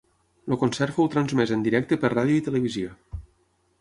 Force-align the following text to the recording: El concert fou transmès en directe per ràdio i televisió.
El 0.53 0.57
concert 0.61 0.95
fou 0.95 1.11
transmès 1.15 1.53
en 1.57 1.65
directe 1.67 1.99
per 2.05 2.13
ràdio 2.17 2.39
i 2.41 2.47
televisió. 2.49 2.97